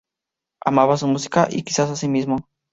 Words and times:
Amaba 0.65 0.97
su 0.97 1.07
música, 1.07 1.47
y 1.51 1.61
quizás 1.61 1.91
a 1.91 1.95
sí 1.95 2.07
mismo. 2.07 2.39